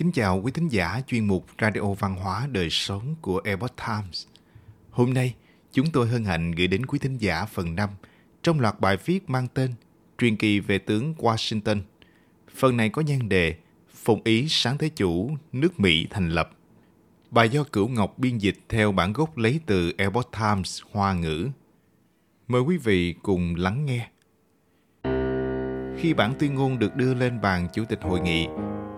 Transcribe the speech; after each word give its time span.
Kính 0.00 0.12
chào 0.12 0.40
quý 0.44 0.52
thính 0.52 0.68
giả 0.68 1.00
chuyên 1.06 1.26
mục 1.26 1.46
Radio 1.60 1.80
Văn 1.98 2.16
hóa 2.16 2.48
Đời 2.52 2.70
Sống 2.70 3.14
của 3.20 3.40
Epoch 3.44 3.76
Times. 3.76 4.26
Hôm 4.90 5.14
nay, 5.14 5.34
chúng 5.72 5.86
tôi 5.92 6.08
hân 6.08 6.24
hạnh 6.24 6.52
gửi 6.52 6.66
đến 6.66 6.86
quý 6.86 6.98
thính 6.98 7.18
giả 7.18 7.44
phần 7.44 7.74
5 7.74 7.90
trong 8.42 8.60
loạt 8.60 8.80
bài 8.80 8.96
viết 9.04 9.30
mang 9.30 9.46
tên 9.54 9.74
Truyền 10.18 10.36
kỳ 10.36 10.60
về 10.60 10.78
tướng 10.78 11.14
Washington. 11.18 11.80
Phần 12.56 12.76
này 12.76 12.88
có 12.88 13.02
nhan 13.02 13.28
đề 13.28 13.54
Phụng 13.94 14.20
ý 14.24 14.46
sáng 14.48 14.78
thế 14.78 14.88
chủ 14.88 15.30
nước 15.52 15.80
Mỹ 15.80 16.06
thành 16.10 16.28
lập. 16.28 16.50
Bài 17.30 17.48
do 17.48 17.64
Cửu 17.64 17.88
Ngọc 17.88 18.18
biên 18.18 18.38
dịch 18.38 18.56
theo 18.68 18.92
bản 18.92 19.12
gốc 19.12 19.38
lấy 19.38 19.60
từ 19.66 19.92
Epoch 19.98 20.32
Times 20.32 20.82
Hoa 20.92 21.14
ngữ. 21.14 21.48
Mời 22.48 22.60
quý 22.60 22.76
vị 22.76 23.14
cùng 23.22 23.54
lắng 23.56 23.86
nghe. 23.86 24.08
Khi 26.00 26.14
bản 26.14 26.34
tuyên 26.38 26.54
ngôn 26.54 26.78
được 26.78 26.96
đưa 26.96 27.14
lên 27.14 27.40
bàn 27.40 27.68
chủ 27.74 27.84
tịch 27.84 28.00
hội 28.02 28.20
nghị, 28.20 28.46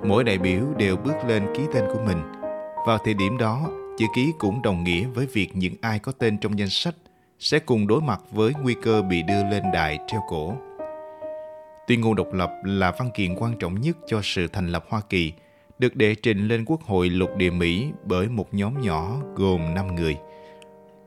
mỗi 0.06 0.24
đại 0.24 0.38
biểu 0.38 0.74
đều 0.76 0.96
bước 0.96 1.14
lên 1.28 1.46
ký 1.54 1.62
tên 1.74 1.84
của 1.92 2.00
mình. 2.06 2.18
Vào 2.86 2.98
thời 3.04 3.14
điểm 3.14 3.38
đó, 3.38 3.70
chữ 3.98 4.06
ký 4.14 4.32
cũng 4.38 4.62
đồng 4.62 4.84
nghĩa 4.84 5.06
với 5.06 5.26
việc 5.26 5.48
những 5.54 5.74
ai 5.80 5.98
có 5.98 6.12
tên 6.12 6.38
trong 6.38 6.58
danh 6.58 6.68
sách 6.68 6.94
sẽ 7.38 7.58
cùng 7.58 7.86
đối 7.86 8.00
mặt 8.00 8.20
với 8.30 8.52
nguy 8.62 8.74
cơ 8.82 9.02
bị 9.02 9.22
đưa 9.22 9.44
lên 9.50 9.62
đài 9.72 9.98
treo 10.06 10.20
cổ. 10.28 10.54
Tuyên 11.86 12.00
ngôn 12.00 12.14
độc 12.14 12.32
lập 12.32 12.50
là 12.64 12.92
văn 12.98 13.10
kiện 13.14 13.34
quan 13.34 13.58
trọng 13.58 13.80
nhất 13.80 13.96
cho 14.06 14.20
sự 14.22 14.48
thành 14.48 14.68
lập 14.68 14.84
Hoa 14.88 15.00
Kỳ, 15.08 15.32
được 15.78 15.96
đệ 15.96 16.14
trình 16.14 16.48
lên 16.48 16.64
Quốc 16.64 16.82
hội 16.82 17.10
lục 17.10 17.36
địa 17.36 17.50
Mỹ 17.50 17.86
bởi 18.04 18.28
một 18.28 18.54
nhóm 18.54 18.80
nhỏ 18.80 19.16
gồm 19.34 19.74
5 19.74 19.94
người. 19.94 20.16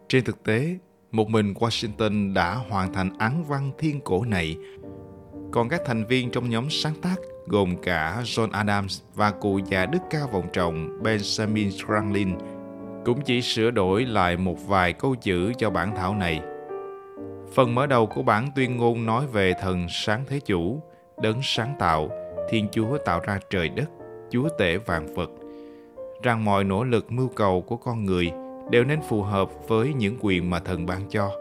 Trên 0.08 0.24
thực 0.24 0.44
tế, 0.44 0.78
một 1.12 1.30
mình 1.30 1.54
Washington 1.54 2.34
đã 2.34 2.54
hoàn 2.54 2.94
thành 2.94 3.18
án 3.18 3.44
văn 3.44 3.72
thiên 3.78 4.02
cổ 4.02 4.26
này, 4.26 4.58
còn 5.52 5.70
các 5.70 5.82
thành 5.86 6.06
viên 6.06 6.32
trong 6.32 6.50
nhóm 6.50 6.70
sáng 6.70 6.94
tác 7.02 7.16
gồm 7.48 7.78
cả 7.78 8.22
John 8.24 8.50
Adams 8.52 9.02
và 9.16 9.32
cụ 9.32 9.60
già 9.70 9.86
đức 9.86 10.00
cao 10.10 10.28
vọng 10.34 10.48
trọng 10.54 11.04
Benjamin 11.04 11.70
Franklin 11.70 12.36
cũng 13.06 13.22
chỉ 13.22 13.42
sửa 13.42 13.72
đổi 13.72 14.06
lại 14.06 14.38
một 14.38 14.68
vài 14.68 14.94
câu 14.94 15.16
chữ 15.16 15.54
cho 15.58 15.70
bản 15.70 15.96
thảo 15.96 16.16
này. 16.16 16.42
Phần 17.54 17.76
mở 17.76 17.88
đầu 17.88 18.06
của 18.08 18.24
bản 18.24 18.50
tuyên 18.56 18.78
ngôn 18.78 19.06
nói 19.06 19.26
về 19.28 19.54
thần 19.62 19.88
sáng 19.90 20.24
thế 20.28 20.40
chủ, 20.40 20.82
đấng 21.22 21.40
sáng 21.44 21.76
tạo, 21.80 22.10
Thiên 22.50 22.68
Chúa 22.72 22.98
tạo 22.98 23.20
ra 23.20 23.40
trời 23.50 23.70
đất, 23.70 23.90
Chúa 24.30 24.50
tể 24.58 24.78
vạn 24.78 25.16
vật, 25.16 25.30
rằng 26.24 26.46
mọi 26.46 26.64
nỗ 26.64 26.84
lực 26.84 27.12
mưu 27.12 27.28
cầu 27.28 27.62
của 27.62 27.78
con 27.78 28.06
người 28.06 28.32
đều 28.70 28.84
nên 28.84 29.00
phù 29.10 29.22
hợp 29.22 29.50
với 29.68 29.94
những 29.94 30.18
quyền 30.22 30.50
mà 30.50 30.60
thần 30.60 30.86
ban 30.86 31.10
cho. 31.10 31.32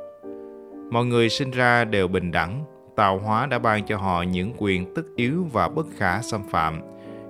Mọi 0.91 1.05
người 1.05 1.29
sinh 1.29 1.51
ra 1.51 1.85
đều 1.85 2.09
bình 2.09 2.33
đẳng, 2.33 2.65
tạo 2.97 3.19
hóa 3.19 3.47
đã 3.47 3.59
ban 3.59 3.87
cho 3.87 3.97
họ 3.97 4.23
những 4.23 4.53
quyền 4.59 4.95
tất 4.95 5.03
yếu 5.17 5.47
và 5.53 5.69
bất 5.69 5.87
khả 5.97 6.23
xâm 6.23 6.43
phạm, 6.51 6.81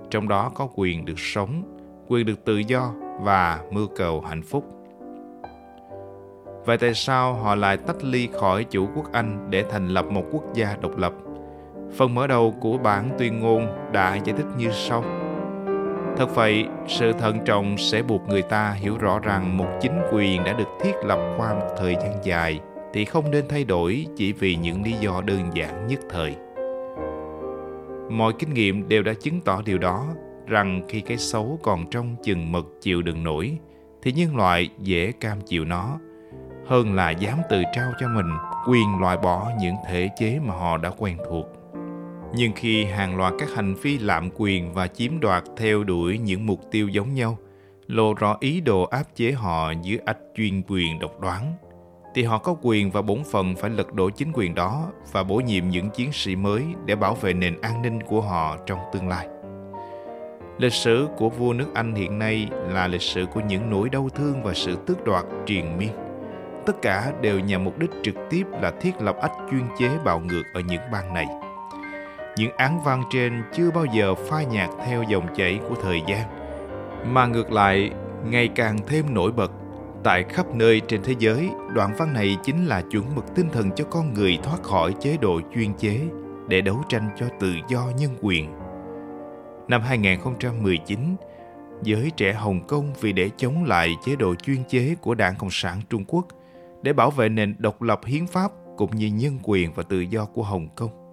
trong 0.09 0.27
đó 0.27 0.51
có 0.55 0.67
quyền 0.75 1.05
được 1.05 1.19
sống, 1.19 1.63
quyền 2.07 2.25
được 2.25 2.45
tự 2.45 2.57
do 2.57 2.93
và 3.21 3.59
mưu 3.71 3.87
cầu 3.95 4.21
hạnh 4.21 4.41
phúc. 4.41 4.65
Vậy 6.65 6.77
tại 6.77 6.93
sao 6.93 7.33
họ 7.33 7.55
lại 7.55 7.77
tách 7.77 8.03
ly 8.03 8.29
khỏi 8.39 8.63
chủ 8.63 8.87
quốc 8.95 9.11
Anh 9.11 9.47
để 9.49 9.65
thành 9.69 9.87
lập 9.87 10.05
một 10.05 10.23
quốc 10.31 10.43
gia 10.53 10.77
độc 10.81 10.97
lập? 10.97 11.13
Phần 11.97 12.15
mở 12.15 12.27
đầu 12.27 12.55
của 12.61 12.77
bản 12.77 13.09
tuyên 13.19 13.39
ngôn 13.39 13.91
đã 13.91 14.15
giải 14.15 14.35
thích 14.37 14.47
như 14.57 14.71
sau. 14.71 15.03
Thật 16.17 16.35
vậy, 16.35 16.67
sự 16.87 17.11
thận 17.13 17.39
trọng 17.45 17.77
sẽ 17.77 18.01
buộc 18.01 18.29
người 18.29 18.41
ta 18.41 18.71
hiểu 18.71 18.97
rõ 18.97 19.19
rằng 19.19 19.57
một 19.57 19.69
chính 19.81 20.01
quyền 20.11 20.43
đã 20.43 20.53
được 20.53 20.67
thiết 20.81 20.93
lập 21.03 21.19
qua 21.37 21.53
một 21.53 21.67
thời 21.77 21.95
gian 21.95 22.13
dài 22.23 22.59
thì 22.95 23.05
không 23.05 23.31
nên 23.31 23.45
thay 23.49 23.63
đổi 23.63 24.05
chỉ 24.15 24.33
vì 24.33 24.55
những 24.55 24.83
lý 24.83 24.91
do 24.91 25.21
đơn 25.21 25.39
giản 25.53 25.87
nhất 25.87 25.99
thời. 26.09 26.35
Mọi 28.09 28.33
kinh 28.39 28.53
nghiệm 28.53 28.87
đều 28.89 29.03
đã 29.03 29.13
chứng 29.13 29.41
tỏ 29.41 29.61
điều 29.65 29.77
đó 29.77 30.07
rằng 30.47 30.81
khi 30.89 31.01
cái 31.01 31.17
xấu 31.17 31.59
còn 31.63 31.89
trong 31.89 32.15
chừng 32.23 32.51
mực 32.51 32.65
chịu 32.81 33.01
đựng 33.01 33.23
nổi 33.23 33.57
thì 34.01 34.11
nhân 34.11 34.35
loại 34.35 34.69
dễ 34.79 35.11
cam 35.11 35.41
chịu 35.41 35.65
nó 35.65 35.99
hơn 36.65 36.93
là 36.93 37.09
dám 37.09 37.37
tự 37.49 37.63
trao 37.75 37.91
cho 37.99 38.07
mình 38.07 38.29
quyền 38.67 38.99
loại 38.99 39.17
bỏ 39.17 39.51
những 39.61 39.75
thể 39.87 40.09
chế 40.17 40.39
mà 40.45 40.53
họ 40.53 40.77
đã 40.77 40.91
quen 40.97 41.17
thuộc. 41.29 41.45
Nhưng 42.35 42.51
khi 42.55 42.85
hàng 42.85 43.17
loạt 43.17 43.33
các 43.39 43.49
hành 43.55 43.75
vi 43.75 43.97
lạm 43.97 44.29
quyền 44.35 44.73
và 44.73 44.87
chiếm 44.87 45.19
đoạt 45.19 45.43
theo 45.57 45.83
đuổi 45.83 46.17
những 46.17 46.45
mục 46.45 46.59
tiêu 46.71 46.87
giống 46.87 47.13
nhau, 47.13 47.37
lộ 47.87 48.13
rõ 48.13 48.37
ý 48.39 48.61
đồ 48.61 48.83
áp 48.83 49.03
chế 49.15 49.31
họ 49.31 49.71
dưới 49.71 49.99
ách 50.05 50.17
chuyên 50.35 50.61
quyền 50.67 50.99
độc 50.99 51.19
đoán, 51.21 51.53
thì 52.15 52.23
họ 52.23 52.37
có 52.37 52.55
quyền 52.61 52.91
và 52.91 53.01
bổn 53.01 53.23
phận 53.31 53.55
phải 53.55 53.69
lật 53.69 53.93
đổ 53.93 54.09
chính 54.09 54.31
quyền 54.33 54.55
đó 54.55 54.91
và 55.11 55.23
bổ 55.23 55.35
nhiệm 55.35 55.69
những 55.69 55.89
chiến 55.89 56.11
sĩ 56.11 56.35
mới 56.35 56.63
để 56.85 56.95
bảo 56.95 57.15
vệ 57.15 57.33
nền 57.33 57.61
an 57.61 57.81
ninh 57.81 58.03
của 58.03 58.21
họ 58.21 58.57
trong 58.65 58.79
tương 58.93 59.07
lai. 59.07 59.27
Lịch 60.57 60.73
sử 60.73 61.07
của 61.17 61.29
vua 61.29 61.53
nước 61.53 61.67
Anh 61.73 61.95
hiện 61.95 62.19
nay 62.19 62.47
là 62.69 62.87
lịch 62.87 63.01
sử 63.01 63.25
của 63.33 63.41
những 63.47 63.69
nỗi 63.69 63.89
đau 63.89 64.09
thương 64.15 64.43
và 64.43 64.53
sự 64.53 64.77
tước 64.87 65.05
đoạt 65.05 65.25
triền 65.45 65.77
miên. 65.77 65.89
Tất 66.65 66.81
cả 66.81 67.13
đều 67.21 67.39
nhằm 67.39 67.63
mục 67.63 67.79
đích 67.79 67.91
trực 68.03 68.15
tiếp 68.29 68.43
là 68.61 68.71
thiết 68.81 69.01
lập 69.01 69.15
ách 69.21 69.33
chuyên 69.51 69.63
chế 69.79 69.89
bạo 70.05 70.19
ngược 70.19 70.43
ở 70.53 70.59
những 70.59 70.81
bang 70.91 71.13
này. 71.13 71.27
Những 72.37 72.51
án 72.57 72.83
văn 72.83 73.03
trên 73.13 73.43
chưa 73.53 73.71
bao 73.71 73.85
giờ 73.85 74.15
phai 74.15 74.45
nhạt 74.45 74.69
theo 74.85 75.03
dòng 75.03 75.35
chảy 75.35 75.59
của 75.69 75.75
thời 75.83 76.01
gian, 76.07 76.21
mà 77.13 77.25
ngược 77.25 77.51
lại 77.51 77.91
ngày 78.29 78.47
càng 78.47 78.77
thêm 78.87 79.13
nổi 79.13 79.31
bật 79.31 79.51
tại 80.05 80.23
khắp 80.23 80.55
nơi 80.55 80.81
trên 80.87 81.01
thế 81.03 81.13
giới, 81.19 81.49
đoạn 81.73 81.91
văn 81.97 82.13
này 82.13 82.37
chính 82.43 82.65
là 82.65 82.81
chuẩn 82.81 83.15
mực 83.15 83.35
tinh 83.35 83.49
thần 83.49 83.71
cho 83.75 83.85
con 83.85 84.13
người 84.13 84.37
thoát 84.43 84.63
khỏi 84.63 84.93
chế 84.99 85.17
độ 85.21 85.41
chuyên 85.53 85.73
chế 85.73 86.01
để 86.47 86.61
đấu 86.61 86.81
tranh 86.89 87.09
cho 87.19 87.25
tự 87.39 87.53
do 87.69 87.91
nhân 87.97 88.11
quyền. 88.21 88.51
Năm 89.67 89.81
2019, 89.81 90.99
giới 91.83 92.11
trẻ 92.17 92.33
Hồng 92.33 92.67
Kông 92.67 92.93
vì 93.01 93.13
để 93.13 93.29
chống 93.37 93.63
lại 93.63 93.95
chế 94.05 94.15
độ 94.15 94.35
chuyên 94.35 94.63
chế 94.69 94.95
của 95.01 95.15
Đảng 95.15 95.35
Cộng 95.35 95.51
sản 95.51 95.81
Trung 95.89 96.03
Quốc 96.07 96.27
để 96.81 96.93
bảo 96.93 97.11
vệ 97.11 97.29
nền 97.29 97.55
độc 97.57 97.81
lập 97.81 98.01
hiến 98.05 98.27
pháp 98.27 98.51
cũng 98.77 98.95
như 98.95 99.07
nhân 99.07 99.39
quyền 99.43 99.73
và 99.73 99.83
tự 99.83 99.99
do 99.99 100.25
của 100.25 100.43
Hồng 100.43 100.67
Kông 100.75 101.11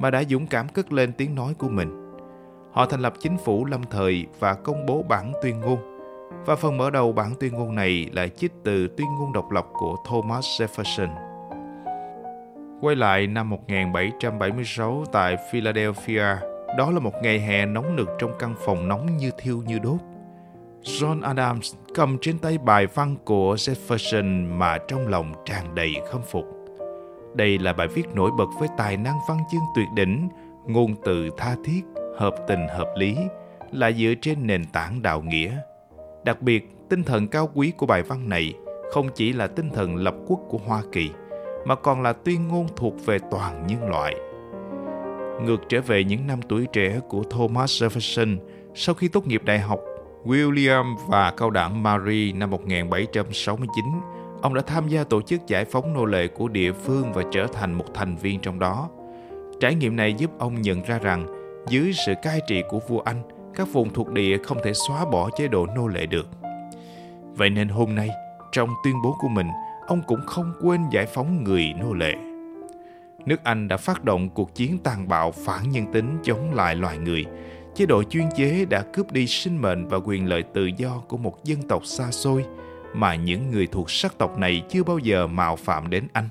mà 0.00 0.10
đã 0.10 0.24
dũng 0.24 0.46
cảm 0.46 0.68
cất 0.68 0.92
lên 0.92 1.12
tiếng 1.12 1.34
nói 1.34 1.54
của 1.58 1.68
mình. 1.68 2.16
Họ 2.72 2.86
thành 2.86 3.00
lập 3.00 3.14
chính 3.20 3.36
phủ 3.44 3.64
lâm 3.64 3.82
thời 3.90 4.26
và 4.38 4.54
công 4.54 4.86
bố 4.86 5.02
bản 5.02 5.32
tuyên 5.42 5.60
ngôn 5.60 5.93
và 6.46 6.56
phần 6.56 6.76
mở 6.76 6.90
đầu 6.90 7.12
bản 7.12 7.34
tuyên 7.40 7.54
ngôn 7.54 7.74
này 7.74 8.08
là 8.12 8.28
trích 8.28 8.52
từ 8.64 8.88
tuyên 8.96 9.06
ngôn 9.18 9.32
độc 9.32 9.50
lập 9.50 9.66
của 9.72 9.96
Thomas 10.08 10.44
Jefferson. 10.44 11.08
Quay 12.80 12.96
lại 12.96 13.26
năm 13.26 13.50
1776 13.50 15.04
tại 15.12 15.36
Philadelphia, 15.52 16.26
đó 16.78 16.90
là 16.90 17.00
một 17.00 17.12
ngày 17.22 17.40
hè 17.40 17.66
nóng 17.66 17.96
nực 17.96 18.08
trong 18.18 18.32
căn 18.38 18.54
phòng 18.64 18.88
nóng 18.88 19.16
như 19.16 19.30
thiêu 19.38 19.62
như 19.66 19.78
đốt. 19.78 19.98
John 20.82 21.22
Adams 21.22 21.74
cầm 21.94 22.18
trên 22.20 22.38
tay 22.38 22.58
bài 22.58 22.86
văn 22.86 23.16
của 23.24 23.54
Jefferson 23.54 24.58
mà 24.58 24.78
trong 24.88 25.08
lòng 25.08 25.32
tràn 25.44 25.74
đầy 25.74 25.94
khâm 26.10 26.22
phục. 26.22 26.44
Đây 27.34 27.58
là 27.58 27.72
bài 27.72 27.88
viết 27.88 28.06
nổi 28.14 28.30
bật 28.38 28.48
với 28.58 28.68
tài 28.78 28.96
năng 28.96 29.18
văn 29.28 29.38
chương 29.52 29.60
tuyệt 29.76 29.88
đỉnh, 29.94 30.28
ngôn 30.66 30.94
từ 31.04 31.30
tha 31.36 31.56
thiết, 31.64 31.80
hợp 32.18 32.34
tình 32.48 32.68
hợp 32.68 32.94
lý, 32.96 33.16
là 33.72 33.92
dựa 33.92 34.14
trên 34.20 34.46
nền 34.46 34.64
tảng 34.64 35.02
đạo 35.02 35.22
nghĩa– 35.22 35.56
Đặc 36.24 36.42
biệt, 36.42 36.68
tinh 36.88 37.02
thần 37.02 37.28
cao 37.28 37.50
quý 37.54 37.72
của 37.76 37.86
bài 37.86 38.02
văn 38.02 38.28
này 38.28 38.54
không 38.92 39.08
chỉ 39.14 39.32
là 39.32 39.46
tinh 39.46 39.70
thần 39.70 39.96
lập 39.96 40.14
quốc 40.26 40.40
của 40.48 40.58
Hoa 40.58 40.82
Kỳ, 40.92 41.10
mà 41.64 41.74
còn 41.74 42.02
là 42.02 42.12
tuyên 42.12 42.48
ngôn 42.48 42.66
thuộc 42.76 43.06
về 43.06 43.18
toàn 43.30 43.66
nhân 43.66 43.88
loại. 43.88 44.14
Ngược 45.42 45.60
trở 45.68 45.80
về 45.80 46.04
những 46.04 46.26
năm 46.26 46.40
tuổi 46.48 46.66
trẻ 46.72 47.00
của 47.08 47.22
Thomas 47.22 47.82
Jefferson, 47.82 48.36
sau 48.74 48.94
khi 48.94 49.08
tốt 49.08 49.26
nghiệp 49.26 49.42
đại 49.44 49.58
học, 49.58 49.80
William 50.24 50.96
và 51.08 51.30
cao 51.30 51.50
đẳng 51.50 51.82
Mary 51.82 52.32
năm 52.32 52.50
1769, 52.50 53.84
ông 54.42 54.54
đã 54.54 54.62
tham 54.62 54.88
gia 54.88 55.04
tổ 55.04 55.22
chức 55.22 55.40
giải 55.46 55.64
phóng 55.64 55.94
nô 55.94 56.04
lệ 56.04 56.26
của 56.26 56.48
địa 56.48 56.72
phương 56.72 57.12
và 57.12 57.22
trở 57.32 57.46
thành 57.46 57.74
một 57.74 57.94
thành 57.94 58.16
viên 58.16 58.40
trong 58.40 58.58
đó. 58.58 58.90
Trải 59.60 59.74
nghiệm 59.74 59.96
này 59.96 60.14
giúp 60.14 60.30
ông 60.38 60.62
nhận 60.62 60.82
ra 60.82 60.98
rằng, 60.98 61.26
dưới 61.68 61.92
sự 62.06 62.14
cai 62.22 62.40
trị 62.48 62.62
của 62.68 62.80
vua 62.88 63.00
Anh, 63.00 63.22
các 63.56 63.72
vùng 63.72 63.92
thuộc 63.92 64.12
địa 64.12 64.38
không 64.38 64.58
thể 64.64 64.72
xóa 64.72 65.04
bỏ 65.04 65.30
chế 65.36 65.48
độ 65.48 65.66
nô 65.66 65.88
lệ 65.88 66.06
được. 66.06 66.28
Vậy 67.36 67.50
nên 67.50 67.68
hôm 67.68 67.94
nay, 67.94 68.08
trong 68.52 68.68
tuyên 68.84 68.94
bố 69.04 69.16
của 69.20 69.28
mình, 69.28 69.48
ông 69.86 70.02
cũng 70.06 70.20
không 70.26 70.52
quên 70.62 70.80
giải 70.92 71.06
phóng 71.06 71.44
người 71.44 71.72
nô 71.80 71.92
lệ. 71.92 72.14
Nước 73.26 73.44
Anh 73.44 73.68
đã 73.68 73.76
phát 73.76 74.04
động 74.04 74.28
cuộc 74.28 74.54
chiến 74.54 74.78
tàn 74.78 75.08
bạo 75.08 75.32
phản 75.32 75.70
nhân 75.70 75.92
tính 75.92 76.18
chống 76.22 76.54
lại 76.54 76.74
loài 76.74 76.98
người. 76.98 77.24
Chế 77.74 77.86
độ 77.86 78.02
chuyên 78.02 78.24
chế 78.36 78.64
đã 78.64 78.82
cướp 78.92 79.12
đi 79.12 79.26
sinh 79.26 79.62
mệnh 79.62 79.88
và 79.88 79.98
quyền 80.04 80.28
lợi 80.28 80.42
tự 80.42 80.70
do 80.76 81.02
của 81.08 81.16
một 81.16 81.44
dân 81.44 81.62
tộc 81.68 81.86
xa 81.86 82.10
xôi 82.10 82.44
mà 82.94 83.14
những 83.14 83.50
người 83.50 83.66
thuộc 83.66 83.90
sắc 83.90 84.18
tộc 84.18 84.38
này 84.38 84.62
chưa 84.68 84.82
bao 84.82 84.98
giờ 84.98 85.26
mạo 85.26 85.56
phạm 85.56 85.90
đến 85.90 86.06
Anh. 86.12 86.28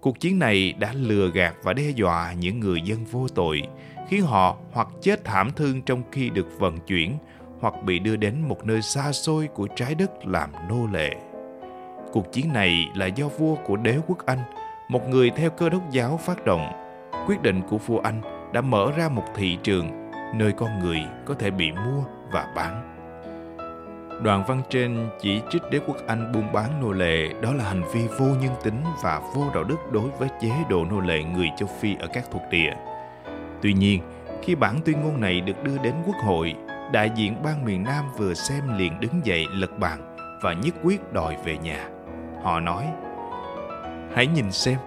Cuộc 0.00 0.20
chiến 0.20 0.38
này 0.38 0.74
đã 0.78 0.92
lừa 0.92 1.30
gạt 1.30 1.54
và 1.62 1.72
đe 1.72 1.90
dọa 1.94 2.32
những 2.32 2.60
người 2.60 2.80
dân 2.82 3.04
vô 3.04 3.28
tội, 3.34 3.62
khiến 4.08 4.22
họ 4.22 4.56
hoặc 4.72 4.88
chết 5.02 5.24
thảm 5.24 5.50
thương 5.56 5.82
trong 5.82 6.02
khi 6.12 6.30
được 6.30 6.58
vận 6.58 6.78
chuyển 6.78 7.18
hoặc 7.60 7.74
bị 7.84 7.98
đưa 7.98 8.16
đến 8.16 8.40
một 8.40 8.66
nơi 8.66 8.82
xa 8.82 9.12
xôi 9.12 9.48
của 9.54 9.68
trái 9.76 9.94
đất 9.94 10.26
làm 10.26 10.50
nô 10.68 10.86
lệ. 10.92 11.10
Cuộc 12.12 12.32
chiến 12.32 12.52
này 12.52 12.88
là 12.94 13.06
do 13.06 13.28
vua 13.28 13.54
của 13.54 13.76
đế 13.76 13.98
quốc 14.06 14.26
Anh, 14.26 14.38
một 14.88 15.08
người 15.08 15.30
theo 15.30 15.50
cơ 15.50 15.68
đốc 15.68 15.82
giáo 15.90 16.16
phát 16.16 16.44
động. 16.44 16.72
Quyết 17.26 17.42
định 17.42 17.62
của 17.70 17.78
vua 17.78 17.98
Anh 17.98 18.20
đã 18.52 18.60
mở 18.60 18.92
ra 18.96 19.08
một 19.08 19.24
thị 19.34 19.58
trường 19.62 20.10
nơi 20.34 20.52
con 20.52 20.78
người 20.78 21.00
có 21.26 21.34
thể 21.34 21.50
bị 21.50 21.72
mua 21.72 22.04
và 22.32 22.52
bán. 22.56 22.99
Đoạn 24.22 24.44
văn 24.46 24.62
trên 24.70 25.08
chỉ 25.20 25.40
trích 25.50 25.62
đế 25.70 25.78
quốc 25.86 25.96
Anh 26.06 26.32
buôn 26.32 26.52
bán 26.52 26.80
nô 26.80 26.92
lệ 26.92 27.28
đó 27.42 27.54
là 27.54 27.64
hành 27.64 27.82
vi 27.92 28.00
vô 28.18 28.26
nhân 28.26 28.54
tính 28.64 28.82
và 29.02 29.20
vô 29.34 29.44
đạo 29.54 29.64
đức 29.64 29.76
đối 29.92 30.10
với 30.18 30.28
chế 30.40 30.50
độ 30.70 30.84
nô 30.84 31.00
lệ 31.00 31.22
người 31.22 31.48
châu 31.56 31.68
Phi 31.80 31.96
ở 32.00 32.06
các 32.12 32.24
thuộc 32.30 32.42
địa. 32.50 32.72
Tuy 33.62 33.72
nhiên, 33.72 34.02
khi 34.42 34.54
bản 34.54 34.80
tuyên 34.84 35.00
ngôn 35.00 35.20
này 35.20 35.40
được 35.40 35.64
đưa 35.64 35.78
đến 35.78 35.94
quốc 36.06 36.16
hội, 36.24 36.54
đại 36.92 37.10
diện 37.14 37.42
bang 37.42 37.64
miền 37.64 37.84
Nam 37.84 38.04
vừa 38.16 38.34
xem 38.34 38.78
liền 38.78 39.00
đứng 39.00 39.20
dậy 39.24 39.46
lật 39.52 39.78
bàn 39.78 40.16
và 40.42 40.52
nhất 40.52 40.74
quyết 40.82 41.12
đòi 41.12 41.36
về 41.44 41.58
nhà. 41.58 41.88
Họ 42.42 42.60
nói, 42.60 42.86
hãy 44.14 44.26
nhìn 44.26 44.52
xem, 44.52 44.78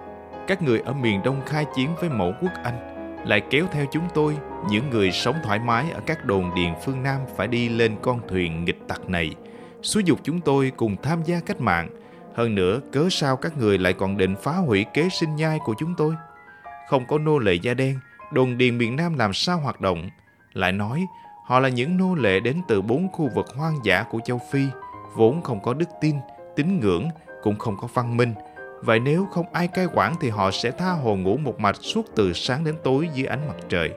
các 0.48 0.62
người 0.62 0.80
ở 0.80 0.94
miền 0.94 1.24
Đông 1.24 1.42
khai 1.46 1.66
chiến 1.76 1.90
với 2.00 2.10
mẫu 2.10 2.34
quốc 2.42 2.52
Anh 2.64 2.93
lại 3.26 3.42
kéo 3.50 3.66
theo 3.72 3.86
chúng 3.92 4.08
tôi, 4.14 4.38
những 4.70 4.90
người 4.90 5.12
sống 5.12 5.36
thoải 5.44 5.60
mái 5.60 5.92
ở 5.92 6.02
các 6.06 6.26
đồn 6.26 6.56
điền 6.56 6.74
phương 6.86 7.04
Nam 7.04 7.22
phải 7.36 7.48
đi 7.48 7.70
lên 7.70 7.96
con 8.02 8.28
thuyền 8.28 8.66
nghịch 8.66 8.88
tặc 8.88 9.10
này, 9.10 9.36
xúi 9.82 10.04
dục 10.04 10.20
chúng 10.24 10.42
tôi 10.42 10.72
cùng 10.78 10.96
tham 11.04 11.24
gia 11.24 11.40
cách 11.40 11.62
mạng. 11.62 11.90
Hơn 12.36 12.56
nữa, 12.56 12.80
cớ 12.92 13.08
sao 13.12 13.36
các 13.36 13.58
người 13.58 13.78
lại 13.78 13.94
còn 13.94 14.18
định 14.18 14.36
phá 14.44 14.52
hủy 14.52 14.86
kế 14.94 15.10
sinh 15.10 15.36
nhai 15.36 15.60
của 15.66 15.76
chúng 15.78 15.96
tôi? 15.98 16.14
Không 16.90 17.06
có 17.08 17.18
nô 17.18 17.40
lệ 17.40 17.54
da 17.54 17.74
đen, 17.74 18.00
đồn 18.32 18.58
điền 18.58 18.78
miền 18.78 18.96
Nam 18.96 19.18
làm 19.18 19.34
sao 19.34 19.58
hoạt 19.58 19.82
động? 19.82 20.10
Lại 20.54 20.72
nói, 20.72 21.06
họ 21.46 21.60
là 21.60 21.70
những 21.70 21.98
nô 21.98 22.16
lệ 22.16 22.40
đến 22.40 22.62
từ 22.68 22.82
bốn 22.82 23.08
khu 23.12 23.30
vực 23.36 23.46
hoang 23.56 23.76
dã 23.84 24.04
của 24.04 24.20
châu 24.26 24.40
Phi, 24.52 24.66
vốn 25.16 25.42
không 25.42 25.62
có 25.62 25.74
đức 25.74 25.90
tin, 26.02 26.16
tín 26.56 26.80
ngưỡng, 26.80 27.10
cũng 27.44 27.60
không 27.60 27.78
có 27.82 27.88
văn 27.94 28.18
minh, 28.18 28.34
Vậy 28.86 29.00
nếu 29.00 29.28
không 29.32 29.46
ai 29.54 29.68
cai 29.68 29.88
quản 29.94 30.16
thì 30.22 30.30
họ 30.30 30.52
sẽ 30.52 30.72
tha 30.72 30.92
hồ 30.92 31.16
ngủ 31.16 31.38
một 31.38 31.60
mạch 31.60 31.76
suốt 31.76 32.06
từ 32.16 32.34
sáng 32.34 32.64
đến 32.64 32.76
tối 32.84 33.10
dưới 33.14 33.26
ánh 33.26 33.48
mặt 33.48 33.56
trời. 33.70 33.92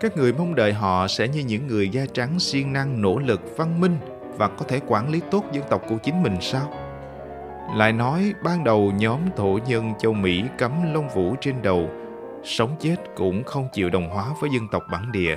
Các 0.00 0.16
người 0.16 0.32
mong 0.32 0.54
đợi 0.54 0.72
họ 0.72 1.08
sẽ 1.08 1.28
như 1.28 1.40
những 1.40 1.66
người 1.66 1.88
da 1.88 2.02
trắng 2.12 2.38
siêng 2.38 2.72
năng 2.72 3.02
nỗ 3.02 3.18
lực 3.18 3.40
văn 3.56 3.80
minh 3.80 3.96
và 4.36 4.48
có 4.48 4.64
thể 4.68 4.80
quản 4.86 5.10
lý 5.10 5.20
tốt 5.30 5.44
dân 5.52 5.64
tộc 5.70 5.82
của 5.88 5.96
chính 5.96 6.22
mình 6.22 6.36
sao? 6.40 6.72
Lại 7.74 7.92
nói 7.92 8.32
ban 8.44 8.64
đầu 8.64 8.92
nhóm 8.96 9.20
thổ 9.36 9.58
nhân 9.66 9.92
châu 9.98 10.12
Mỹ 10.12 10.44
cấm 10.58 10.94
lông 10.94 11.08
vũ 11.08 11.34
trên 11.40 11.62
đầu, 11.62 11.90
sống 12.44 12.76
chết 12.80 12.96
cũng 13.16 13.44
không 13.44 13.68
chịu 13.72 13.90
đồng 13.90 14.10
hóa 14.10 14.26
với 14.40 14.50
dân 14.50 14.68
tộc 14.72 14.82
bản 14.92 15.12
địa. 15.12 15.36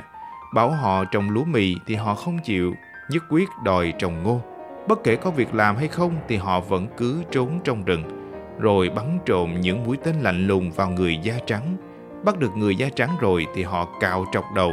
Bảo 0.53 0.71
họ 0.71 1.05
trồng 1.05 1.29
lúa 1.29 1.43
mì 1.43 1.75
thì 1.87 1.95
họ 1.95 2.15
không 2.15 2.39
chịu, 2.43 2.73
nhất 3.09 3.23
quyết 3.29 3.49
đòi 3.63 3.93
trồng 3.99 4.23
ngô. 4.23 4.41
Bất 4.87 5.03
kể 5.03 5.15
có 5.15 5.31
việc 5.31 5.53
làm 5.53 5.75
hay 5.75 5.87
không 5.87 6.15
thì 6.27 6.35
họ 6.35 6.59
vẫn 6.59 6.87
cứ 6.97 7.23
trốn 7.31 7.59
trong 7.63 7.83
rừng 7.83 8.16
rồi 8.59 8.89
bắn 8.89 9.19
trộm 9.25 9.61
những 9.61 9.83
mũi 9.83 9.97
tên 10.03 10.15
lạnh 10.21 10.47
lùng 10.47 10.71
vào 10.71 10.89
người 10.89 11.17
da 11.17 11.33
trắng. 11.45 11.77
Bắt 12.23 12.39
được 12.39 12.51
người 12.57 12.75
da 12.75 12.89
trắng 12.95 13.09
rồi 13.19 13.45
thì 13.55 13.63
họ 13.63 13.87
cạo 13.99 14.25
trọc 14.33 14.45
đầu, 14.55 14.71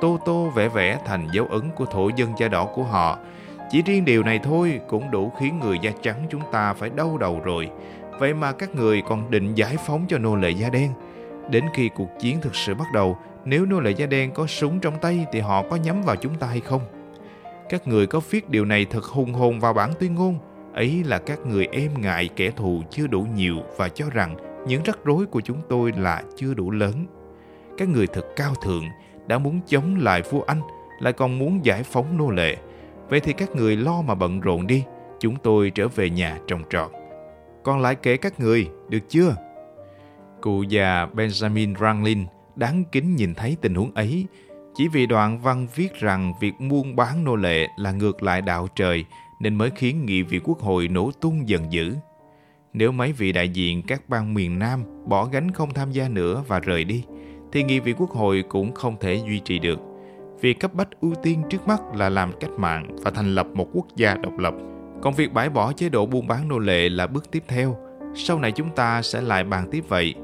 tô 0.00 0.18
tô 0.24 0.52
vẽ 0.54 0.68
vẽ 0.68 0.98
thành 1.04 1.28
dấu 1.32 1.46
ấn 1.46 1.70
của 1.76 1.84
thổ 1.84 2.10
dân 2.16 2.32
da 2.38 2.48
đỏ 2.48 2.64
của 2.64 2.82
họ. 2.82 3.18
Chỉ 3.70 3.82
riêng 3.82 4.04
điều 4.04 4.22
này 4.22 4.40
thôi 4.42 4.80
cũng 4.88 5.10
đủ 5.10 5.32
khiến 5.40 5.60
người 5.60 5.78
da 5.82 5.90
trắng 6.02 6.26
chúng 6.30 6.42
ta 6.52 6.74
phải 6.74 6.90
đau 6.90 7.18
đầu 7.18 7.40
rồi. 7.44 7.68
Vậy 8.18 8.34
mà 8.34 8.52
các 8.52 8.74
người 8.74 9.02
còn 9.08 9.30
định 9.30 9.54
giải 9.54 9.76
phóng 9.86 10.04
cho 10.08 10.18
nô 10.18 10.36
lệ 10.36 10.50
da 10.50 10.68
đen. 10.68 10.90
Đến 11.50 11.64
khi 11.74 11.88
cuộc 11.88 12.08
chiến 12.20 12.40
thực 12.40 12.54
sự 12.54 12.74
bắt 12.74 12.86
đầu, 12.94 13.16
nếu 13.44 13.66
nô 13.66 13.80
lệ 13.80 13.90
da 13.90 14.06
đen 14.06 14.30
có 14.30 14.46
súng 14.46 14.80
trong 14.80 14.98
tay 14.98 15.26
thì 15.32 15.40
họ 15.40 15.62
có 15.70 15.76
nhắm 15.76 16.02
vào 16.02 16.16
chúng 16.16 16.34
ta 16.34 16.46
hay 16.46 16.60
không? 16.60 16.80
Các 17.68 17.88
người 17.88 18.06
có 18.06 18.20
viết 18.30 18.50
điều 18.50 18.64
này 18.64 18.84
thật 18.84 19.04
hùng 19.04 19.34
hồn 19.34 19.60
vào 19.60 19.72
bản 19.72 19.90
tuyên 20.00 20.14
ngôn 20.14 20.38
ấy 20.74 21.04
là 21.04 21.18
các 21.18 21.46
người 21.46 21.66
em 21.72 21.90
ngại 22.00 22.28
kẻ 22.36 22.50
thù 22.50 22.82
chưa 22.90 23.06
đủ 23.06 23.26
nhiều 23.34 23.56
và 23.76 23.88
cho 23.88 24.06
rằng 24.10 24.36
những 24.66 24.82
rắc 24.82 24.98
rối 25.04 25.26
của 25.26 25.40
chúng 25.40 25.60
tôi 25.68 25.92
là 25.96 26.22
chưa 26.36 26.54
đủ 26.54 26.70
lớn. 26.70 27.06
Các 27.78 27.88
người 27.88 28.06
thật 28.06 28.26
cao 28.36 28.54
thượng 28.54 28.84
đã 29.26 29.38
muốn 29.38 29.60
chống 29.66 29.96
lại 30.00 30.22
vua 30.30 30.42
anh, 30.42 30.60
lại 31.00 31.12
còn 31.12 31.38
muốn 31.38 31.64
giải 31.64 31.82
phóng 31.82 32.16
nô 32.16 32.30
lệ. 32.30 32.56
Vậy 33.08 33.20
thì 33.20 33.32
các 33.32 33.56
người 33.56 33.76
lo 33.76 34.02
mà 34.02 34.14
bận 34.14 34.40
rộn 34.40 34.66
đi, 34.66 34.84
chúng 35.20 35.36
tôi 35.36 35.70
trở 35.70 35.88
về 35.88 36.10
nhà 36.10 36.38
trồng 36.46 36.62
trọt. 36.70 36.90
Còn 37.62 37.80
lại 37.80 37.94
kể 37.94 38.16
các 38.16 38.40
người, 38.40 38.68
được 38.88 39.08
chưa? 39.08 39.36
Cụ 40.40 40.62
già 40.62 41.06
benjamin 41.14 41.74
franklin 41.74 42.24
đáng 42.56 42.84
kính 42.92 43.16
nhìn 43.16 43.34
thấy 43.34 43.56
tình 43.60 43.74
huống 43.74 43.94
ấy. 43.94 44.26
Chỉ 44.74 44.88
vì 44.88 45.06
đoạn 45.06 45.38
văn 45.38 45.66
viết 45.74 45.94
rằng 45.94 46.32
việc 46.40 46.52
buôn 46.70 46.96
bán 46.96 47.24
nô 47.24 47.36
lệ 47.36 47.66
là 47.76 47.92
ngược 47.92 48.22
lại 48.22 48.42
đạo 48.42 48.68
trời 48.74 49.04
nên 49.42 49.54
mới 49.54 49.70
khiến 49.70 50.06
nghị 50.06 50.22
viện 50.22 50.42
quốc 50.44 50.60
hội 50.60 50.88
nổ 50.88 51.10
tung 51.20 51.48
dần 51.48 51.72
dữ. 51.72 51.94
Nếu 52.72 52.92
mấy 52.92 53.12
vị 53.12 53.32
đại 53.32 53.48
diện 53.48 53.82
các 53.86 54.08
bang 54.08 54.34
miền 54.34 54.58
Nam 54.58 54.84
bỏ 55.06 55.24
gánh 55.24 55.50
không 55.50 55.74
tham 55.74 55.92
gia 55.92 56.08
nữa 56.08 56.44
và 56.48 56.58
rời 56.58 56.84
đi, 56.84 57.04
thì 57.52 57.62
nghị 57.62 57.80
viện 57.80 57.96
quốc 57.98 58.10
hội 58.10 58.44
cũng 58.48 58.74
không 58.74 58.96
thể 59.00 59.14
duy 59.14 59.38
trì 59.38 59.58
được. 59.58 59.78
Việc 60.40 60.60
cấp 60.60 60.74
bách 60.74 60.88
ưu 61.00 61.14
tiên 61.22 61.42
trước 61.50 61.66
mắt 61.66 61.80
là 61.94 62.08
làm 62.08 62.32
cách 62.40 62.50
mạng 62.50 62.96
và 63.02 63.10
thành 63.10 63.34
lập 63.34 63.46
một 63.54 63.68
quốc 63.72 63.86
gia 63.96 64.14
độc 64.14 64.38
lập. 64.38 64.54
Còn 65.02 65.14
việc 65.14 65.32
bãi 65.32 65.48
bỏ 65.48 65.72
chế 65.72 65.88
độ 65.88 66.06
buôn 66.06 66.26
bán 66.26 66.48
nô 66.48 66.58
lệ 66.58 66.88
là 66.88 67.06
bước 67.06 67.30
tiếp 67.30 67.42
theo. 67.48 67.76
Sau 68.14 68.38
này 68.38 68.52
chúng 68.52 68.70
ta 68.70 69.02
sẽ 69.02 69.20
lại 69.20 69.44
bàn 69.44 69.68
tiếp 69.70 69.84
vậy. 69.88 70.14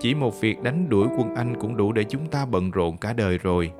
Chỉ 0.00 0.14
một 0.14 0.40
việc 0.40 0.62
đánh 0.62 0.88
đuổi 0.88 1.08
quân 1.18 1.34
Anh 1.34 1.56
cũng 1.60 1.76
đủ 1.76 1.92
để 1.92 2.04
chúng 2.04 2.26
ta 2.26 2.46
bận 2.46 2.70
rộn 2.70 2.96
cả 2.96 3.12
đời 3.12 3.38
rồi. 3.38 3.72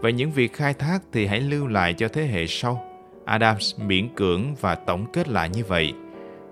Vậy 0.00 0.12
những 0.12 0.30
việc 0.30 0.52
khai 0.52 0.74
thác 0.74 0.98
thì 1.12 1.26
hãy 1.26 1.40
lưu 1.40 1.66
lại 1.66 1.94
cho 1.94 2.08
thế 2.08 2.26
hệ 2.26 2.46
sau 2.46 2.85
Adams 3.26 3.80
miễn 3.80 4.08
cưỡng 4.08 4.54
và 4.60 4.74
tổng 4.74 5.06
kết 5.12 5.28
lại 5.28 5.48
như 5.48 5.64
vậy. 5.64 5.92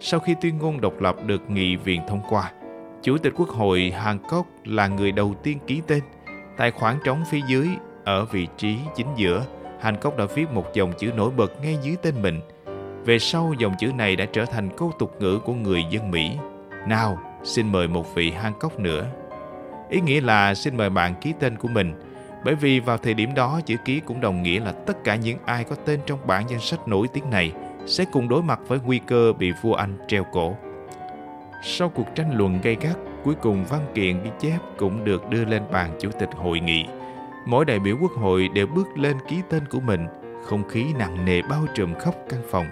Sau 0.00 0.20
khi 0.20 0.34
tuyên 0.40 0.58
ngôn 0.58 0.80
độc 0.80 1.00
lập 1.00 1.16
được 1.26 1.50
nghị 1.50 1.76
viện 1.76 2.00
thông 2.08 2.20
qua, 2.28 2.52
Chủ 3.02 3.18
tịch 3.18 3.32
Quốc 3.36 3.48
hội 3.48 3.92
Hancock 3.96 4.48
là 4.64 4.86
người 4.86 5.12
đầu 5.12 5.34
tiên 5.42 5.58
ký 5.66 5.82
tên. 5.86 6.02
Tại 6.56 6.70
khoảng 6.70 6.98
trống 7.04 7.24
phía 7.30 7.40
dưới, 7.48 7.68
ở 8.04 8.24
vị 8.24 8.46
trí 8.56 8.76
chính 8.96 9.06
giữa, 9.16 9.44
Hancock 9.80 10.16
đã 10.16 10.24
viết 10.34 10.50
một 10.50 10.74
dòng 10.74 10.92
chữ 10.98 11.12
nổi 11.16 11.30
bật 11.30 11.60
ngay 11.62 11.78
dưới 11.82 11.96
tên 12.02 12.22
mình. 12.22 12.40
Về 13.04 13.18
sau, 13.18 13.54
dòng 13.58 13.74
chữ 13.78 13.92
này 13.92 14.16
đã 14.16 14.24
trở 14.24 14.44
thành 14.44 14.68
câu 14.76 14.92
tục 14.98 15.16
ngữ 15.20 15.38
của 15.38 15.54
người 15.54 15.84
dân 15.90 16.10
Mỹ. 16.10 16.30
Nào, 16.88 17.18
xin 17.44 17.72
mời 17.72 17.88
một 17.88 18.14
vị 18.14 18.30
Hancock 18.30 18.80
nữa. 18.80 19.06
Ý 19.90 20.00
nghĩa 20.00 20.20
là 20.20 20.54
xin 20.54 20.76
mời 20.76 20.90
bạn 20.90 21.14
ký 21.20 21.32
tên 21.40 21.56
của 21.56 21.68
mình– 21.68 21.94
bởi 22.44 22.54
vì 22.54 22.80
vào 22.80 22.98
thời 22.98 23.14
điểm 23.14 23.34
đó 23.34 23.60
chữ 23.66 23.76
ký 23.84 24.00
cũng 24.00 24.20
đồng 24.20 24.42
nghĩa 24.42 24.60
là 24.60 24.72
tất 24.72 25.04
cả 25.04 25.16
những 25.16 25.38
ai 25.44 25.64
có 25.64 25.76
tên 25.84 26.00
trong 26.06 26.18
bảng 26.26 26.48
danh 26.48 26.60
sách 26.60 26.88
nổi 26.88 27.08
tiếng 27.12 27.30
này 27.30 27.52
sẽ 27.86 28.04
cùng 28.12 28.28
đối 28.28 28.42
mặt 28.42 28.60
với 28.68 28.78
nguy 28.84 28.98
cơ 28.98 29.32
bị 29.38 29.52
vua 29.62 29.74
Anh 29.74 29.98
treo 30.08 30.24
cổ. 30.32 30.56
Sau 31.62 31.88
cuộc 31.88 32.06
tranh 32.14 32.38
luận 32.38 32.58
gay 32.62 32.76
gắt, 32.80 32.96
cuối 33.24 33.34
cùng 33.34 33.64
văn 33.64 33.80
kiện 33.94 34.22
ghi 34.22 34.30
chép 34.40 34.58
cũng 34.78 35.04
được 35.04 35.28
đưa 35.30 35.44
lên 35.44 35.62
bàn 35.72 35.90
chủ 36.00 36.10
tịch 36.20 36.28
hội 36.36 36.60
nghị. 36.60 36.84
Mỗi 37.46 37.64
đại 37.64 37.78
biểu 37.78 37.96
quốc 38.00 38.12
hội 38.12 38.48
đều 38.54 38.66
bước 38.66 38.98
lên 38.98 39.16
ký 39.28 39.36
tên 39.50 39.62
của 39.70 39.80
mình, 39.80 40.06
không 40.44 40.68
khí 40.68 40.84
nặng 40.98 41.24
nề 41.24 41.42
bao 41.42 41.66
trùm 41.74 41.94
khắp 41.94 42.14
căn 42.28 42.40
phòng. 42.50 42.66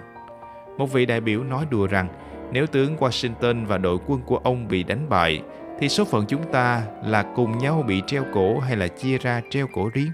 Một 0.77 0.93
vị 0.93 1.05
đại 1.05 1.21
biểu 1.21 1.43
nói 1.43 1.65
đùa 1.69 1.87
rằng 1.87 2.07
nếu 2.51 2.67
tướng 2.67 2.97
Washington 2.97 3.65
và 3.65 3.77
đội 3.77 3.97
quân 4.07 4.21
của 4.25 4.37
ông 4.37 4.67
bị 4.67 4.83
đánh 4.83 5.09
bại 5.09 5.41
thì 5.79 5.89
số 5.89 6.05
phận 6.05 6.25
chúng 6.25 6.43
ta 6.51 6.83
là 7.05 7.23
cùng 7.35 7.57
nhau 7.57 7.83
bị 7.87 8.01
treo 8.07 8.25
cổ 8.33 8.59
hay 8.59 8.77
là 8.77 8.87
chia 8.87 9.17
ra 9.17 9.41
treo 9.49 9.67
cổ 9.73 9.89
riêng. 9.93 10.11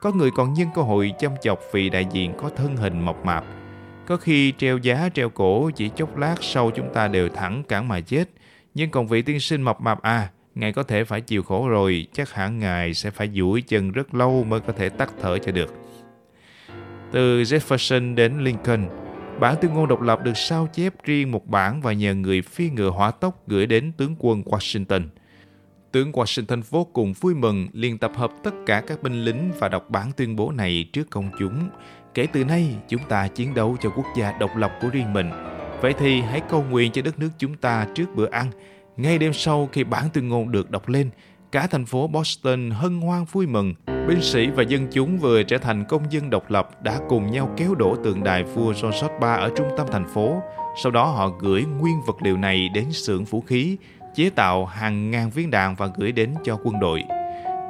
Có 0.00 0.12
người 0.12 0.30
còn 0.36 0.52
nhân 0.52 0.68
cơ 0.74 0.82
hội 0.82 1.12
chăm 1.18 1.32
chọc 1.42 1.60
vì 1.72 1.90
đại 1.90 2.06
diện 2.12 2.32
có 2.38 2.50
thân 2.56 2.76
hình 2.76 3.00
mộc 3.00 3.24
mạp. 3.24 3.44
Có 4.06 4.16
khi 4.16 4.52
treo 4.58 4.78
giá 4.78 5.08
treo 5.14 5.30
cổ 5.30 5.70
chỉ 5.70 5.88
chốc 5.88 6.16
lát 6.16 6.34
sau 6.40 6.70
chúng 6.70 6.94
ta 6.94 7.08
đều 7.08 7.28
thẳng 7.28 7.62
cẳng 7.68 7.88
mà 7.88 8.00
chết. 8.00 8.24
Nhưng 8.74 8.90
còn 8.90 9.06
vị 9.06 9.22
tiên 9.22 9.40
sinh 9.40 9.62
mập 9.62 9.80
mạp 9.80 10.02
à, 10.02 10.30
ngài 10.54 10.72
có 10.72 10.82
thể 10.82 11.04
phải 11.04 11.20
chịu 11.20 11.42
khổ 11.42 11.68
rồi, 11.68 12.06
chắc 12.12 12.32
hẳn 12.32 12.58
ngài 12.58 12.94
sẽ 12.94 13.10
phải 13.10 13.30
duỗi 13.34 13.62
chân 13.62 13.92
rất 13.92 14.14
lâu 14.14 14.44
mới 14.44 14.60
có 14.60 14.72
thể 14.72 14.88
tắt 14.88 15.12
thở 15.22 15.38
cho 15.38 15.52
được. 15.52 15.74
Từ 17.12 17.42
Jefferson 17.42 18.14
đến 18.14 18.38
Lincoln, 18.38 18.88
Bản 19.40 19.56
tuyên 19.60 19.74
ngôn 19.74 19.88
độc 19.88 20.00
lập 20.00 20.22
được 20.22 20.36
sao 20.36 20.68
chép 20.72 20.94
riêng 21.04 21.32
một 21.32 21.46
bản 21.46 21.80
và 21.82 21.92
nhờ 21.92 22.14
người 22.14 22.42
phi 22.42 22.70
ngựa 22.70 22.90
hỏa 22.90 23.10
tốc 23.10 23.48
gửi 23.48 23.66
đến 23.66 23.92
tướng 23.92 24.14
quân 24.18 24.42
Washington. 24.42 25.02
Tướng 25.92 26.12
Washington 26.12 26.62
vô 26.70 26.84
cùng 26.84 27.12
vui 27.12 27.34
mừng 27.34 27.68
liền 27.72 27.98
tập 27.98 28.12
hợp 28.14 28.30
tất 28.44 28.54
cả 28.66 28.82
các 28.86 29.02
binh 29.02 29.24
lính 29.24 29.52
và 29.58 29.68
đọc 29.68 29.90
bản 29.90 30.12
tuyên 30.16 30.36
bố 30.36 30.50
này 30.50 30.88
trước 30.92 31.10
công 31.10 31.30
chúng. 31.38 31.68
Kể 32.14 32.26
từ 32.32 32.44
nay, 32.44 32.76
chúng 32.88 33.00
ta 33.08 33.28
chiến 33.28 33.54
đấu 33.54 33.76
cho 33.80 33.90
quốc 33.90 34.06
gia 34.16 34.32
độc 34.32 34.56
lập 34.56 34.72
của 34.82 34.88
riêng 34.88 35.12
mình. 35.12 35.30
Vậy 35.80 35.94
thì 35.98 36.20
hãy 36.20 36.40
cầu 36.40 36.64
nguyện 36.70 36.92
cho 36.92 37.02
đất 37.02 37.18
nước 37.18 37.30
chúng 37.38 37.56
ta 37.56 37.86
trước 37.94 38.06
bữa 38.14 38.30
ăn. 38.30 38.46
Ngay 38.96 39.18
đêm 39.18 39.32
sau 39.32 39.68
khi 39.72 39.84
bản 39.84 40.04
tuyên 40.12 40.28
ngôn 40.28 40.52
được 40.52 40.70
đọc 40.70 40.88
lên, 40.88 41.10
cả 41.52 41.66
thành 41.66 41.86
phố 41.86 42.06
Boston 42.06 42.70
hân 42.70 43.00
hoan 43.00 43.24
vui 43.24 43.46
mừng. 43.46 43.74
Binh 44.08 44.22
sĩ 44.22 44.46
và 44.46 44.62
dân 44.62 44.86
chúng 44.92 45.18
vừa 45.18 45.42
trở 45.42 45.58
thành 45.58 45.84
công 45.84 46.12
dân 46.12 46.30
độc 46.30 46.50
lập 46.50 46.82
đã 46.82 46.98
cùng 47.08 47.30
nhau 47.30 47.50
kéo 47.56 47.74
đổ 47.74 47.96
tượng 48.04 48.24
đài 48.24 48.42
vua 48.42 48.72
George 48.82 49.00
III 49.00 49.08
ở 49.20 49.50
trung 49.56 49.66
tâm 49.76 49.86
thành 49.92 50.08
phố. 50.14 50.42
Sau 50.82 50.92
đó 50.92 51.04
họ 51.04 51.28
gửi 51.40 51.64
nguyên 51.78 52.00
vật 52.06 52.16
liệu 52.22 52.36
này 52.36 52.68
đến 52.74 52.92
xưởng 52.92 53.24
vũ 53.24 53.40
khí, 53.40 53.76
chế 54.14 54.30
tạo 54.30 54.66
hàng 54.66 55.10
ngàn 55.10 55.30
viên 55.30 55.50
đạn 55.50 55.74
và 55.74 55.88
gửi 55.96 56.12
đến 56.12 56.34
cho 56.44 56.58
quân 56.64 56.80
đội. 56.80 57.02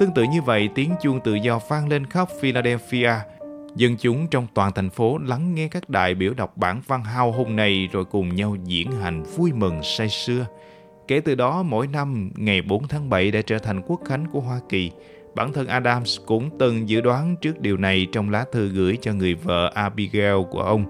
Tương 0.01 0.15
tự 0.15 0.23
như 0.23 0.43
vậy, 0.43 0.69
tiếng 0.75 0.95
chuông 1.03 1.21
tự 1.21 1.35
do 1.35 1.61
vang 1.69 1.89
lên 1.89 2.07
khắp 2.07 2.29
Philadelphia. 2.41 3.13
Dân 3.77 3.97
chúng 3.97 4.27
trong 4.27 4.47
toàn 4.55 4.73
thành 4.73 4.91
phố 4.91 5.19
lắng 5.19 5.55
nghe 5.55 5.69
các 5.69 5.91
đại 5.91 6.15
biểu 6.15 6.35
đọc 6.35 6.57
bản 6.57 6.81
văn 6.87 7.05
hào 7.05 7.33
hùng 7.33 7.57
này 7.57 7.89
rồi 7.93 8.05
cùng 8.05 8.35
nhau 8.35 8.57
diễn 8.65 8.93
hành 8.93 9.23
vui 9.23 9.53
mừng 9.53 9.83
say 9.83 10.09
sưa. 10.09 10.47
Kể 11.11 11.21
từ 11.21 11.35
đó, 11.35 11.63
mỗi 11.63 11.87
năm, 11.87 12.31
ngày 12.37 12.63
4 12.63 12.89
tháng 12.89 13.11
7 13.11 13.31
đã 13.31 13.43
trở 13.43 13.59
thành 13.59 13.83
quốc 13.87 14.01
khánh 14.05 14.27
của 14.33 14.41
Hoa 14.41 14.61
Kỳ. 14.69 14.91
Bản 15.35 15.53
thân 15.53 15.67
Adams 15.67 16.19
cũng 16.27 16.51
từng 16.59 16.89
dự 16.89 17.01
đoán 17.01 17.37
trước 17.37 17.61
điều 17.61 17.77
này 17.77 18.07
trong 18.13 18.31
lá 18.31 18.45
thư 18.53 18.69
gửi 18.69 18.99
cho 19.01 19.13
người 19.13 19.35
vợ 19.35 19.73
Abigail 19.75 20.37
của 20.51 20.61
ông. 20.61 20.85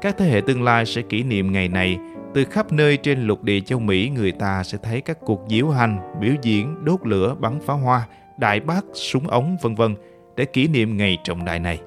Các 0.00 0.16
thế 0.18 0.26
hệ 0.26 0.40
tương 0.46 0.62
lai 0.62 0.86
sẽ 0.86 1.02
kỷ 1.02 1.22
niệm 1.22 1.52
ngày 1.52 1.68
này. 1.68 1.98
Từ 2.34 2.44
khắp 2.44 2.72
nơi 2.72 2.96
trên 2.96 3.26
lục 3.26 3.42
địa 3.42 3.60
châu 3.60 3.78
Mỹ, 3.78 4.10
người 4.14 4.32
ta 4.32 4.62
sẽ 4.62 4.78
thấy 4.82 5.00
các 5.00 5.18
cuộc 5.20 5.44
diễu 5.48 5.68
hành, 5.68 5.98
biểu 6.20 6.34
diễn, 6.42 6.84
đốt 6.84 7.00
lửa, 7.06 7.36
bắn 7.40 7.60
pháo 7.60 7.76
hoa, 7.76 8.06
đại 8.38 8.60
bác, 8.60 8.84
súng 8.92 9.28
ống, 9.28 9.56
vân 9.62 9.74
vân 9.74 9.94
để 10.36 10.44
kỷ 10.44 10.68
niệm 10.68 10.96
ngày 10.96 11.18
trọng 11.24 11.44
đại 11.44 11.58
này. 11.58 11.78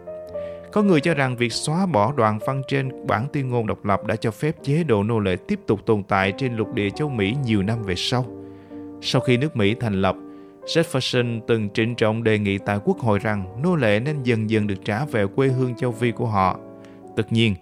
Có 0.71 0.83
người 0.83 1.01
cho 1.01 1.13
rằng 1.13 1.35
việc 1.35 1.53
xóa 1.53 1.85
bỏ 1.85 2.13
đoạn 2.17 2.39
văn 2.45 2.61
trên 2.67 3.07
bản 3.07 3.27
tuyên 3.33 3.49
ngôn 3.49 3.67
độc 3.67 3.85
lập 3.85 4.05
đã 4.05 4.15
cho 4.15 4.31
phép 4.31 4.55
chế 4.63 4.83
độ 4.83 5.03
nô 5.03 5.19
lệ 5.19 5.35
tiếp 5.47 5.59
tục 5.67 5.85
tồn 5.85 6.03
tại 6.03 6.33
trên 6.38 6.55
lục 6.55 6.73
địa 6.73 6.89
châu 6.89 7.09
Mỹ 7.09 7.35
nhiều 7.45 7.63
năm 7.63 7.83
về 7.83 7.95
sau. 7.95 8.25
Sau 9.01 9.21
khi 9.21 9.38
nước 9.38 9.55
Mỹ 9.55 9.75
thành 9.79 10.01
lập, 10.01 10.15
Jefferson 10.65 11.39
từng 11.47 11.69
trịnh 11.73 11.95
trọng 11.95 12.23
đề 12.23 12.39
nghị 12.39 12.57
tại 12.57 12.79
Quốc 12.85 12.99
hội 12.99 13.19
rằng 13.19 13.61
nô 13.63 13.75
lệ 13.75 13.99
nên 13.99 14.23
dần 14.23 14.49
dần 14.49 14.67
được 14.67 14.85
trả 14.85 15.05
về 15.05 15.25
quê 15.35 15.47
hương 15.47 15.75
châu 15.75 15.91
Phi 15.91 16.11
của 16.11 16.25
họ. 16.25 16.59
Tất 17.15 17.33
nhiên, 17.33 17.55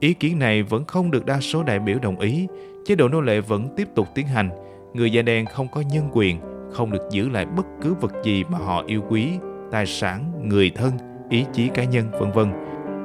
ý 0.00 0.14
kiến 0.14 0.38
này 0.38 0.62
vẫn 0.62 0.84
không 0.84 1.10
được 1.10 1.26
đa 1.26 1.40
số 1.40 1.62
đại 1.62 1.78
biểu 1.78 1.98
đồng 2.02 2.18
ý. 2.18 2.46
Chế 2.86 2.94
độ 2.94 3.08
nô 3.08 3.20
lệ 3.20 3.40
vẫn 3.40 3.68
tiếp 3.76 3.88
tục 3.94 4.08
tiến 4.14 4.26
hành. 4.26 4.50
Người 4.94 5.12
da 5.12 5.22
đen 5.22 5.46
không 5.46 5.68
có 5.68 5.80
nhân 5.80 6.08
quyền, 6.12 6.40
không 6.72 6.90
được 6.90 7.02
giữ 7.10 7.28
lại 7.28 7.46
bất 7.46 7.66
cứ 7.82 7.94
vật 7.94 8.12
gì 8.24 8.44
mà 8.44 8.58
họ 8.58 8.84
yêu 8.86 9.02
quý, 9.08 9.28
tài 9.70 9.86
sản, 9.86 10.48
người 10.48 10.70
thân, 10.70 10.92
ý 11.30 11.44
chí 11.52 11.68
cá 11.68 11.84
nhân, 11.84 12.10
vân 12.20 12.32
vân. 12.32 12.52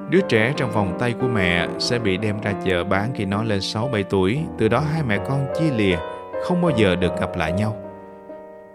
Đứa 0.10 0.22
trẻ 0.30 0.54
trong 0.58 0.72
vòng 0.72 0.98
tay 1.00 1.14
của 1.22 1.28
mẹ 1.28 1.68
sẽ 1.80 2.00
bị 2.00 2.18
đem 2.18 2.42
ra 2.42 2.54
chợ 2.66 2.84
bán 2.84 3.12
khi 3.16 3.26
nó 3.26 3.44
lên 3.44 3.60
6-7 3.60 4.04
tuổi, 4.04 4.40
từ 4.58 4.68
đó 4.68 4.80
hai 4.80 5.04
mẹ 5.04 5.18
con 5.28 5.46
chia 5.60 5.72
lìa, 5.78 5.98
không 6.44 6.62
bao 6.62 6.72
giờ 6.78 6.96
được 6.96 7.20
gặp 7.20 7.38
lại 7.38 7.52
nhau. 7.52 7.76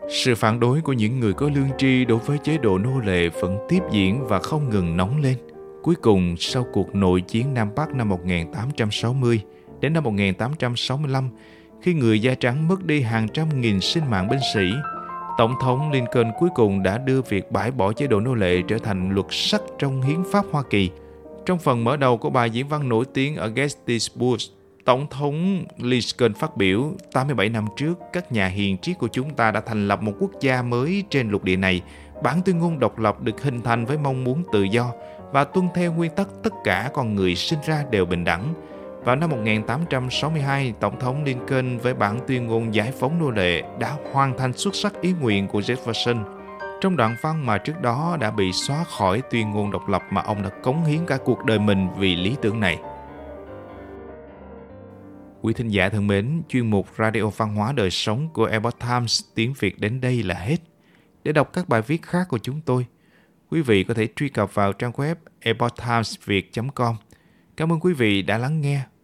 Sự 0.08 0.34
phản 0.34 0.60
đối 0.60 0.80
của 0.80 0.92
những 0.92 1.20
người 1.20 1.32
có 1.32 1.50
lương 1.54 1.68
tri 1.78 2.04
đối 2.04 2.18
với 2.18 2.38
chế 2.38 2.58
độ 2.58 2.78
nô 2.78 3.00
lệ 3.00 3.28
vẫn 3.28 3.58
tiếp 3.68 3.80
diễn 3.90 4.26
và 4.26 4.38
không 4.38 4.70
ngừng 4.70 4.96
nóng 4.96 5.20
lên. 5.22 5.36
Cuối 5.82 5.94
cùng, 5.94 6.36
sau 6.38 6.66
cuộc 6.72 6.94
nội 6.94 7.20
chiến 7.20 7.54
Nam 7.54 7.70
Bắc 7.76 7.94
năm 7.94 8.08
1860 8.08 9.40
đến 9.80 9.92
năm 9.92 10.04
1865, 10.04 11.28
khi 11.82 11.94
người 11.94 12.22
da 12.22 12.34
trắng 12.34 12.68
mất 12.68 12.84
đi 12.84 13.00
hàng 13.00 13.28
trăm 13.28 13.60
nghìn 13.60 13.80
sinh 13.80 14.10
mạng 14.10 14.28
binh 14.28 14.40
sĩ, 14.54 14.72
Tổng 15.38 15.54
thống 15.60 15.90
Lincoln 15.90 16.32
cuối 16.38 16.48
cùng 16.54 16.82
đã 16.82 16.98
đưa 16.98 17.22
việc 17.22 17.52
bãi 17.52 17.70
bỏ 17.70 17.92
chế 17.92 18.06
độ 18.06 18.20
nô 18.20 18.34
lệ 18.34 18.62
trở 18.68 18.78
thành 18.78 19.10
luật 19.14 19.26
sắt 19.30 19.60
trong 19.78 20.02
hiến 20.02 20.22
pháp 20.32 20.44
Hoa 20.52 20.62
Kỳ. 20.70 20.90
Trong 21.46 21.58
phần 21.58 21.84
mở 21.84 21.96
đầu 21.96 22.16
của 22.16 22.30
bài 22.30 22.50
diễn 22.50 22.68
văn 22.68 22.88
nổi 22.88 23.04
tiếng 23.14 23.36
ở 23.36 23.48
Gettysburg, 23.48 24.42
Tổng 24.84 25.06
thống 25.10 25.64
Lincoln 25.78 26.34
phát 26.34 26.56
biểu 26.56 26.92
87 27.12 27.48
năm 27.48 27.66
trước, 27.76 27.98
các 28.12 28.32
nhà 28.32 28.46
hiền 28.46 28.78
triết 28.78 28.98
của 28.98 29.08
chúng 29.12 29.30
ta 29.34 29.50
đã 29.50 29.60
thành 29.60 29.88
lập 29.88 30.02
một 30.02 30.12
quốc 30.20 30.30
gia 30.40 30.62
mới 30.62 31.04
trên 31.10 31.30
lục 31.30 31.44
địa 31.44 31.56
này. 31.56 31.82
Bản 32.22 32.40
tuyên 32.44 32.58
ngôn 32.58 32.78
độc 32.78 32.98
lập 32.98 33.22
được 33.22 33.42
hình 33.42 33.60
thành 33.62 33.86
với 33.86 33.98
mong 33.98 34.24
muốn 34.24 34.42
tự 34.52 34.62
do 34.62 34.92
và 35.32 35.44
tuân 35.44 35.68
theo 35.74 35.92
nguyên 35.92 36.10
tắc 36.10 36.28
tất 36.42 36.52
cả 36.64 36.90
con 36.94 37.14
người 37.14 37.34
sinh 37.34 37.58
ra 37.66 37.84
đều 37.90 38.06
bình 38.06 38.24
đẳng. 38.24 38.54
Vào 39.04 39.16
năm 39.16 39.30
1862, 39.30 40.74
Tổng 40.80 41.00
thống 41.00 41.24
Lincoln 41.24 41.78
với 41.78 41.94
bản 41.94 42.20
tuyên 42.26 42.46
ngôn 42.46 42.74
giải 42.74 42.92
phóng 42.92 43.18
nô 43.18 43.30
lệ 43.30 43.62
đã 43.78 43.96
hoàn 44.12 44.38
thành 44.38 44.52
xuất 44.52 44.74
sắc 44.74 45.00
ý 45.00 45.12
nguyện 45.20 45.48
của 45.48 45.60
Jefferson. 45.60 46.24
Trong 46.80 46.96
đoạn 46.96 47.16
văn 47.22 47.46
mà 47.46 47.58
trước 47.58 47.82
đó 47.82 48.16
đã 48.20 48.30
bị 48.30 48.52
xóa 48.52 48.84
khỏi 48.84 49.22
tuyên 49.30 49.50
ngôn 49.50 49.70
độc 49.70 49.88
lập 49.88 50.02
mà 50.10 50.22
ông 50.22 50.42
đã 50.42 50.48
cống 50.62 50.84
hiến 50.84 51.06
cả 51.06 51.18
cuộc 51.24 51.44
đời 51.44 51.58
mình 51.58 51.88
vì 51.98 52.16
lý 52.16 52.36
tưởng 52.42 52.60
này. 52.60 52.78
Quý 55.42 55.52
thính 55.52 55.68
giả 55.68 55.88
thân 55.88 56.06
mến, 56.06 56.42
chuyên 56.48 56.70
mục 56.70 56.86
Radio 56.98 57.22
Văn 57.36 57.54
hóa 57.54 57.72
Đời 57.72 57.90
Sống 57.90 58.28
của 58.32 58.44
Epoch 58.44 58.78
Times 58.78 59.22
tiếng 59.34 59.52
Việt 59.58 59.78
đến 59.78 60.00
đây 60.00 60.22
là 60.22 60.34
hết. 60.34 60.56
Để 61.24 61.32
đọc 61.32 61.52
các 61.52 61.68
bài 61.68 61.82
viết 61.82 62.02
khác 62.02 62.26
của 62.28 62.38
chúng 62.38 62.60
tôi, 62.60 62.86
quý 63.50 63.62
vị 63.62 63.84
có 63.84 63.94
thể 63.94 64.08
truy 64.16 64.28
cập 64.28 64.54
vào 64.54 64.72
trang 64.72 64.92
web 64.92 65.14
epochtimesviet.com. 65.40 66.96
Cảm 67.56 67.72
ơn 67.72 67.80
quý 67.80 67.92
vị 67.92 68.22
đã 68.22 68.38
lắng 68.38 68.60
nghe, 68.60 68.82